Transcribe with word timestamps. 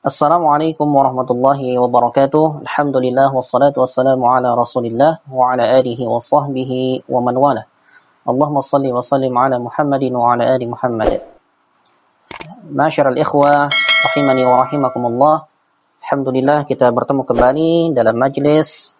Assalamualaikum 0.00 0.88
warahmatullahi 0.88 1.76
wabarakatuh. 1.76 2.64
Alhamdulillah 2.64 3.36
wassalatu 3.36 3.84
wassalamu 3.84 4.32
ala 4.32 4.56
Rasulillah 4.56 5.20
wa 5.28 5.52
ala 5.52 5.76
alihi 5.76 6.08
wa 6.08 6.16
sahbihi 6.16 7.04
wa 7.04 7.20
man 7.20 7.36
wala. 7.36 7.68
Allahumma 8.24 8.64
salli 8.64 8.88
wa 8.96 9.04
sallim 9.04 9.36
ala 9.36 9.60
Muhammadin 9.60 10.16
wa 10.16 10.32
ala 10.32 10.56
ali 10.56 10.64
Muhammad. 10.64 11.20
Masyiral 12.72 13.20
ikhwah 13.20 13.68
rahimani 13.68 14.48
wa 14.48 14.64
rahimakumullah. 14.64 15.44
Alhamdulillah 16.00 16.64
kita 16.64 16.88
bertemu 16.96 17.20
kembali 17.28 17.92
dalam 17.92 18.16
majlis 18.16 18.96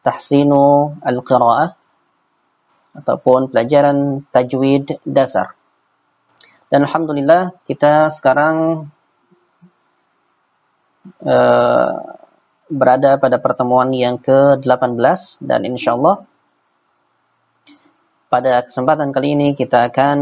tahsinu 0.00 0.96
al-qiraah 1.04 1.76
ataupun 2.96 3.52
pelajaran 3.52 4.24
tajwid 4.32 5.04
dasar. 5.04 5.52
Dan 6.72 6.88
alhamdulillah 6.88 7.52
kita 7.68 8.08
sekarang 8.08 8.88
uh, 11.22 11.90
berada 12.72 13.20
pada 13.20 13.36
pertemuan 13.36 13.92
yang 13.92 14.16
ke-18 14.16 15.42
dan 15.44 15.60
insyaallah 15.68 16.24
pada 18.32 18.64
kesempatan 18.64 19.12
kali 19.12 19.36
ini 19.36 19.48
kita 19.52 19.92
akan 19.92 20.18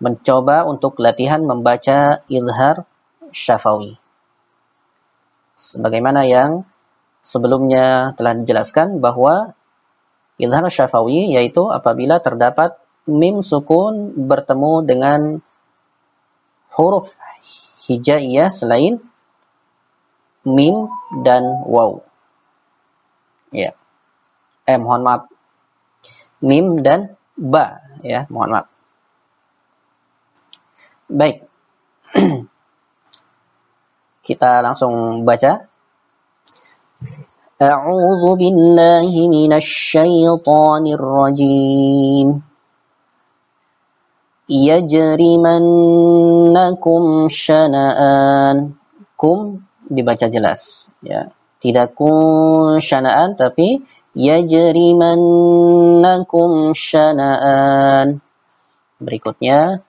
mencoba 0.00 0.64
untuk 0.64 0.96
latihan 0.96 1.44
membaca 1.44 2.24
ilhar 2.32 2.88
syafawi. 3.28 4.00
Sebagaimana 5.54 6.24
yang 6.24 6.64
sebelumnya 7.20 8.16
telah 8.16 8.40
dijelaskan 8.40 9.04
bahwa 9.04 9.52
ilhar 10.40 10.64
syafawi 10.72 11.36
yaitu 11.36 11.68
apabila 11.68 12.18
terdapat 12.24 12.80
mim 13.04 13.44
sukun 13.44 14.16
bertemu 14.24 14.72
dengan 14.82 15.20
huruf 16.72 17.12
hijaiyah 17.84 18.48
selain 18.48 19.00
mim 20.44 20.88
dan 21.24 21.64
waw. 21.64 22.00
Ya. 23.52 23.76
Eh, 24.64 24.76
mohon 24.80 25.04
maaf. 25.04 25.28
Mim 26.44 26.80
dan 26.84 27.16
ba, 27.36 27.80
ya, 28.00 28.24
mohon 28.32 28.50
maaf. 28.56 28.66
Baik. 31.08 31.44
Kita 34.26 34.64
langsung 34.64 35.24
baca. 35.28 35.68
A'udzu 37.60 38.30
billahi 38.40 39.20
minasy 39.28 39.94
syaithanir 39.94 41.00
rajim. 41.00 42.53
Yajrimannakum 44.48 47.28
syana'an. 47.32 48.76
Kum 49.16 49.64
dibaca 49.88 50.28
jelas 50.28 50.92
ya. 51.00 51.32
Tidak 51.64 51.96
kun 51.96 52.84
syana'an 52.84 53.40
tapi 53.40 53.80
yajrimannakum 54.12 56.76
syana'an. 56.76 58.20
Berikutnya 59.00 59.80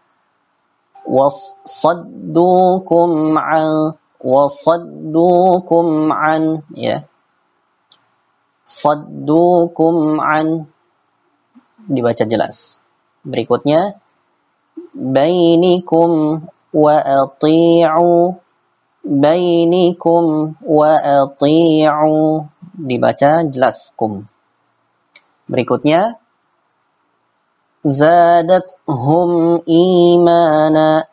wasaddukum 1.05 3.37
an 3.37 3.93
wasaddukum 4.23 6.09
an 6.09 6.65
ya. 6.73 7.05
Saddukum 8.65 10.17
an 10.17 10.65
dibaca 11.85 12.25
jelas. 12.25 12.81
Berikutnya 13.21 14.01
ati'u 17.13 18.11
bainikum 19.05 20.25
wa 20.63 20.91
ati'u 20.97 22.15
dibaca 22.75 23.43
jelas 23.45 23.91
kum 23.93 24.25
berikutnya 25.45 26.17
hum 28.89 29.61
imana. 29.69 31.05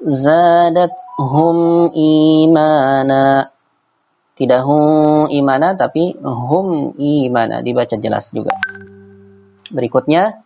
Zadat 0.00 0.96
hum 1.20 1.92
imana. 1.92 3.52
Tidak 4.36 4.60
hum 4.64 5.28
imana 5.28 5.76
tapi 5.76 6.16
hum 6.20 6.96
imana. 6.96 7.60
Dibaca 7.60 7.96
jelas 8.00 8.32
juga. 8.32 8.56
Berikutnya 9.68 10.45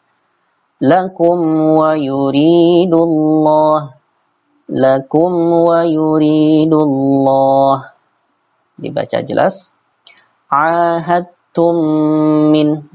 lakum 0.80 1.76
wa 1.76 1.92
yuridullah 1.92 3.92
lakum 4.72 5.32
wa 5.68 5.84
yuridullah 5.84 7.92
dibaca 8.80 9.20
jelas. 9.20 9.76
ahadtum 10.50 11.78
min 12.50 12.90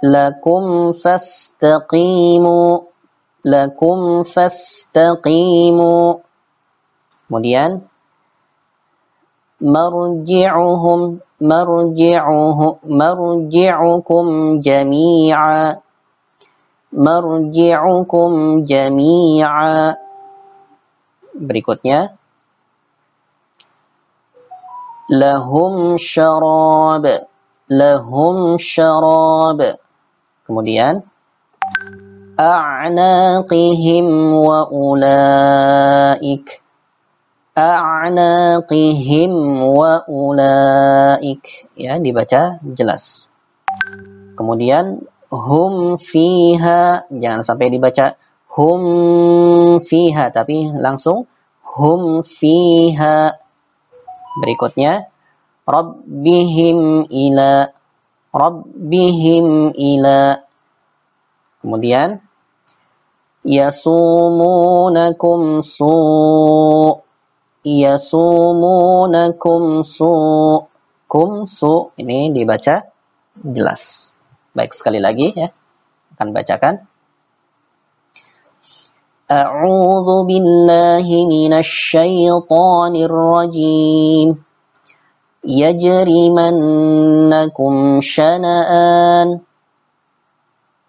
lakum 0.00 0.96
fastaqimu 0.96 2.90
lakum 3.44 4.24
fastaqimu. 4.24 6.20
Kemudian 7.28 7.86
marji'uhum 9.60 11.00
marji'uhum 11.40 12.74
marji'ukum 12.90 14.26
jami'a 14.60 15.78
marji'ukum 16.90 18.32
jami'a 18.66 19.94
berikutnya 21.36 22.19
lahum 25.10 25.98
syarab. 25.98 27.26
Lahum 27.66 28.56
syarab. 28.62 29.58
Kemudian 30.46 31.02
a'naqihim 32.38 34.06
wa 34.38 34.70
ulaik. 34.70 36.62
A'naqihim 37.58 39.32
wa 39.66 40.06
ulaik. 40.06 41.42
Ya 41.74 41.98
dibaca 41.98 42.62
jelas. 42.62 43.26
Kemudian 44.38 45.02
hum 45.28 45.98
fiha. 45.98 47.10
Jangan 47.10 47.42
sampai 47.42 47.68
dibaca 47.68 48.14
hum 48.50 48.82
fiha 49.78 50.34
tapi 50.34 50.70
langsung 50.74 51.30
hum 51.62 52.26
fiha 52.26 53.38
Berikutnya 54.38 55.10
rabbihim 55.66 57.06
ila 57.10 57.70
rabbihim 58.30 59.74
ila 59.74 60.38
kemudian 61.62 62.22
yasumunakum 63.46 65.40
su 65.66 65.94
yasumunakum 67.66 69.62
su 69.84 70.12
kum 71.10 71.46
su 71.46 71.90
ini 71.98 72.30
dibaca 72.30 72.86
jelas. 73.42 74.14
Baik 74.54 74.74
sekali 74.74 74.98
lagi 75.02 75.34
ya 75.34 75.50
akan 76.18 76.34
bacakan 76.34 76.89
أعوذ 79.30 80.26
بالله 80.26 81.26
من 81.26 81.52
الشيطان 81.52 82.96
الرجيم. 82.96 84.44
يجرمنكم 85.44 86.50
شنآن. 88.00 89.40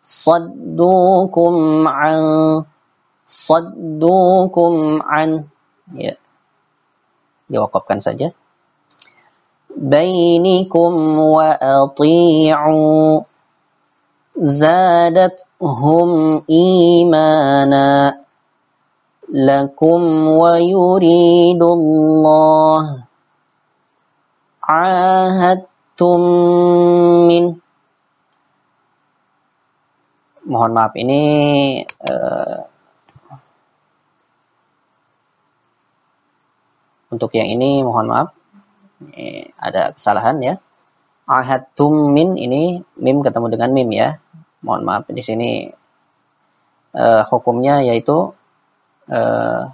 صدوكم 0.04 1.88
عن 1.88 2.22
صدوكم 3.28 5.02
عن. 5.02 5.44
Ya. 5.94 6.18
Diwakafkan 7.46 8.02
saja. 8.02 8.34
Wa 11.22 11.62
ati'u. 11.62 13.22
زادتهم 14.42 16.10
إيمانا 16.50 18.21
لكم 19.31 20.01
ويريد 20.43 21.63
الله 21.63 22.83
عاهدتم 24.63 26.21
من 27.31 27.45
mohon 30.47 30.71
maaf 30.71 30.95
ini 30.95 31.23
uh, 32.07 32.63
untuk 37.11 37.35
yang 37.35 37.51
ini 37.51 37.83
mohon 37.83 38.07
maaf 38.07 38.31
ini 39.03 39.51
ada 39.59 39.91
kesalahan 39.91 40.39
ya 40.39 40.55
ahadtum 41.27 42.15
min 42.15 42.39
ini 42.39 42.87
mim 42.95 43.27
ketemu 43.27 43.59
dengan 43.59 43.71
mim 43.75 43.91
ya 43.91 44.23
mohon 44.63 44.87
maaf 44.87 45.11
di 45.11 45.19
sini 45.19 45.51
uh, 46.95 47.23
hukumnya 47.27 47.83
yaitu 47.83 48.31
uh, 49.13 49.71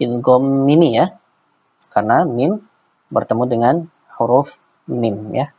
idgham 0.00 0.44
mimi 0.66 0.96
ya 0.96 1.12
karena 1.92 2.24
mim 2.24 2.62
bertemu 3.10 3.44
dengan 3.50 3.74
huruf 4.16 4.56
mim 4.88 5.34
ya 5.34 5.52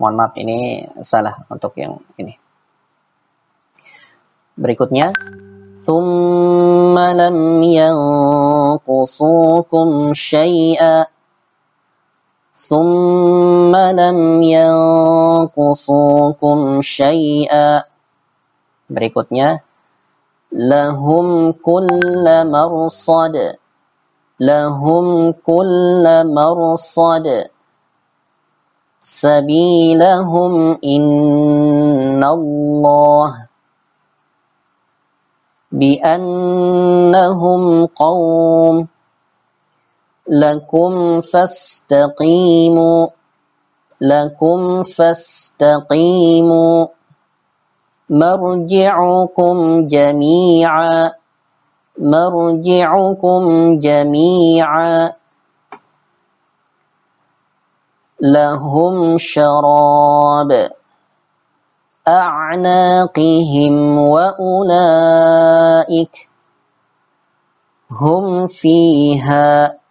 Mohon 0.00 0.16
maaf 0.16 0.32
ini 0.40 0.88
salah 1.04 1.44
untuk 1.52 1.76
yang 1.76 2.00
ini. 2.16 2.40
Berikutnya 4.56 5.12
ثم 5.80 6.92
لم 6.92 7.62
ينقصوكم 8.84 9.88
شيئا 10.12 11.06
ثم 12.55 13.75
لم 13.75 14.43
ينقصوكم 15.51 16.57
شيئا. 16.81 17.83
Berikutnya. 18.87 19.59
لهم 20.55 21.51
كل 21.51 22.25
مرصد. 22.47 23.35
لهم 24.39 25.31
كل 25.31 26.05
مرصد. 26.35 27.27
سبيلهم 29.03 30.53
إن 30.83 32.23
الله. 32.23 33.47
بأنهم 35.71 37.61
قوم 37.85 38.94
لكم 40.27 41.21
فاستقيموا 41.21 43.07
لكم 44.01 44.83
فاستقيموا. 44.83 46.87
مرجعكم 48.09 49.87
جميعا 49.87 51.11
مرجعكم 51.97 53.79
جميعا. 53.79 55.13
لهم 58.21 59.17
شراب 59.17 60.71
أعناقهم 62.07 63.97
وأولئك 63.97 65.09
هم 67.91 68.47
فيها 68.47 69.84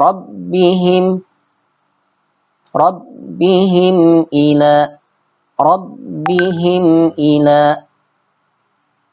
rabbihim 0.00 1.20
rabbihim 2.72 4.24
ila 4.32 4.96
rabbihim 5.60 7.12
ila 7.18 7.84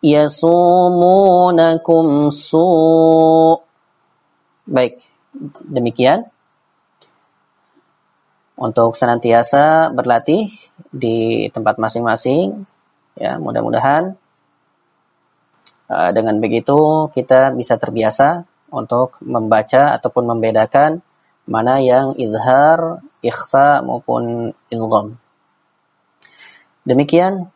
yasumunakum 0.06 2.32
su 2.32 2.68
baik 4.68 5.00
demikian. 5.68 6.28
Untuk 8.58 8.98
senantiasa 8.98 9.94
berlatih 9.94 10.50
di 10.90 11.46
tempat 11.54 11.78
masing-masing 11.78 12.66
ya 13.14 13.38
mudah-mudahan 13.38 14.18
eh, 15.94 16.10
dengan 16.10 16.42
begitu 16.42 17.06
kita 17.14 17.54
bisa 17.54 17.78
terbiasa 17.78 18.50
untuk 18.70 19.16
membaca 19.24 19.96
ataupun 19.96 20.28
membedakan 20.28 21.00
mana 21.48 21.80
yang 21.80 22.14
izhar, 22.20 23.00
ikhfa 23.24 23.80
maupun 23.82 24.52
idgham. 24.68 25.16
Demikian 26.84 27.48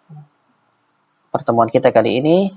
pertemuan 1.31 1.68
kita 1.68 1.92
kali 1.92 2.19
ini. 2.24 2.52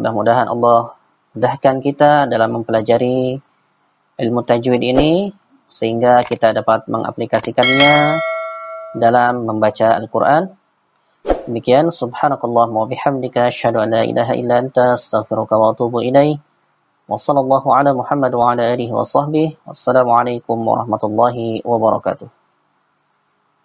Mudah-mudahan 0.00 0.48
Allah 0.48 0.96
mudahkan 1.36 1.84
kita 1.84 2.24
dalam 2.30 2.60
mempelajari 2.60 3.36
ilmu 4.18 4.40
tajwid 4.44 4.80
ini 4.80 5.32
sehingga 5.68 6.24
kita 6.24 6.56
dapat 6.56 6.88
mengaplikasikannya 6.88 8.16
dalam 8.96 9.44
membaca 9.44 10.00
Al-Quran. 10.00 10.56
Demikian, 11.48 11.92
subhanakallah 11.92 12.68
wa 12.72 12.88
bihamdika, 12.88 13.52
asyhadu 13.52 13.84
an 13.84 13.92
la 13.92 14.02
ilaha 14.04 14.32
illa 14.36 14.64
anta, 14.64 14.96
astaghfiruka 14.96 15.60
wa 15.60 15.76
atubu 15.76 16.00
ilaih. 16.00 16.40
Wa 17.08 17.16
sallallahu 17.16 17.72
ala 17.72 17.96
Muhammad 17.96 18.32
wa 18.36 18.52
ala 18.52 18.68
alihi 18.68 18.92
wa 18.92 19.00
sahbihi. 19.00 19.64
Wassalamualaikum 19.64 20.60
warahmatullahi 20.60 21.64
wabarakatuh. 21.64 22.37